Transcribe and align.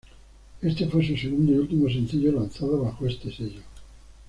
Este 0.63 0.87
fue 0.87 1.05
su 1.05 1.15
segundo 1.15 1.51
y 1.53 1.57
último 1.57 1.87
sencillo 1.87 2.31
lanzado 2.31 2.81
bajo 2.85 3.05
este 3.05 3.31
sello. 3.31 3.61